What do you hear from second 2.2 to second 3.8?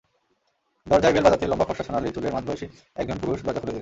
মাঝবয়সী একজন পুরুষ দরজা খুলে দিলেন।